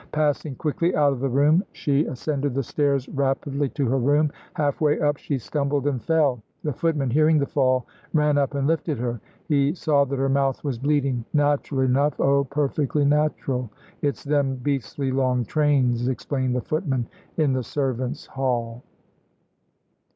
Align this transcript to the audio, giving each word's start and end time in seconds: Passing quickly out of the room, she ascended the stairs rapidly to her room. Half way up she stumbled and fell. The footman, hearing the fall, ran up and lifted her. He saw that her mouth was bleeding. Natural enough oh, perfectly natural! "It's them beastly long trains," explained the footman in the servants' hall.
Passing 0.13 0.55
quickly 0.55 0.95
out 0.95 1.13
of 1.13 1.19
the 1.19 1.29
room, 1.29 1.63
she 1.73 2.05
ascended 2.05 2.55
the 2.55 2.63
stairs 2.63 3.07
rapidly 3.07 3.69
to 3.69 3.85
her 3.85 3.99
room. 3.99 4.31
Half 4.55 4.81
way 4.81 4.99
up 4.99 5.17
she 5.17 5.37
stumbled 5.37 5.85
and 5.85 6.01
fell. 6.01 6.41
The 6.63 6.73
footman, 6.73 7.11
hearing 7.11 7.37
the 7.37 7.45
fall, 7.45 7.85
ran 8.11 8.35
up 8.39 8.55
and 8.55 8.65
lifted 8.65 8.97
her. 8.97 9.21
He 9.47 9.75
saw 9.75 10.03
that 10.05 10.17
her 10.17 10.27
mouth 10.27 10.63
was 10.63 10.79
bleeding. 10.79 11.23
Natural 11.33 11.81
enough 11.81 12.19
oh, 12.19 12.45
perfectly 12.45 13.05
natural! 13.05 13.69
"It's 14.01 14.23
them 14.23 14.55
beastly 14.55 15.11
long 15.11 15.45
trains," 15.45 16.07
explained 16.07 16.55
the 16.55 16.61
footman 16.61 17.05
in 17.37 17.53
the 17.53 17.61
servants' 17.61 18.25
hall. 18.25 18.81